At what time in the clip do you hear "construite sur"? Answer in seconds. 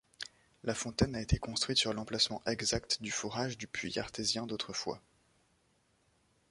1.37-1.93